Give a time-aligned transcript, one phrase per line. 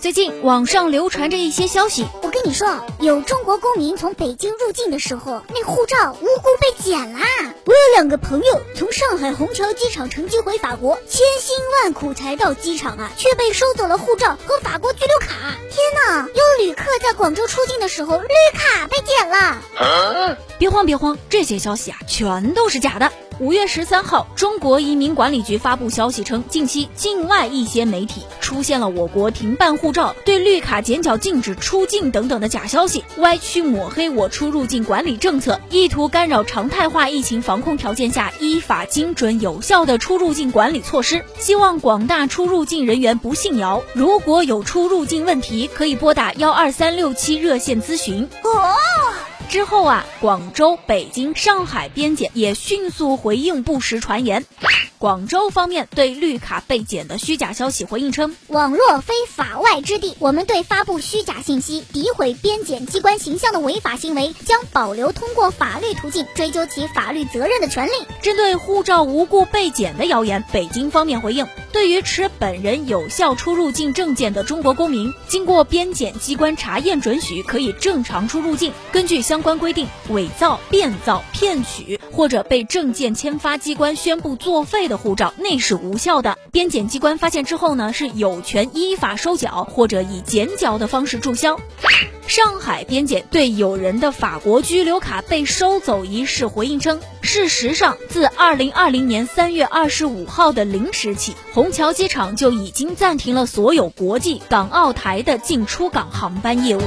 [0.00, 7.20] 最近网上流传着一些消息，我跟你说，有中国公民从北京入境的时候，那护照无辜被剪啦。
[7.66, 15.54] 我有两个朋友从上海虹桥机场乘机回法国，千辛万苦才到机场啊，却被收走了护照和法国居留卡。
[15.70, 16.26] 天哪！
[16.26, 19.58] 有旅客在广州出境的时候，绿卡被剪了。
[20.60, 23.10] 别慌别慌，这些消息啊，全都是假的。
[23.38, 41.24] 五月十三号，中国移民管理局发布消息称，近期境外一些媒体出现了我国停办护照、对绿卡剪角、禁止出境等等的假消息，歪曲抹黑我出入境管理政策，意图干扰常态化疫情防控条件下依法精准有效的出入境管理措施。
[41.38, 48.28] 希望广大出入境人员不信谣，如果有出入境问题，可以拨打幺二三六七热线咨询。
[48.42, 49.09] 哦。
[49.50, 54.46] 之后啊，广州、北京、上海边检也迅速回应不实传言。
[54.98, 67.92] 广州方面对绿卡被检的虚假消息回应称：“网络非法外之地，我们对发布虚假信息、诋毁边检机关形象的违法行为，将保留通过法律途径追究其法律责任的权利。”
[68.22, 78.72] 针对护照无故被检的谣言，北京方面回应：“对于持本人有效出入境证件的中国公民，经过边检机关查验准许，可以正常出入境。
[78.92, 91.60] 根据相关规定，伪造、变造、骗取或者被证件签发机关宣布作废。”的护照那是无效的，边检机关发现之后呢，是有权依法收缴或者以剪角的方式注销。
[92.26, 106.80] 上海边检对有人的法国居留卡被收走一事回应称，事实上，自二零二零年三月二十五号的零时起，虹桥机场就已经暂停了所有国际、港澳台的进出港航班业务。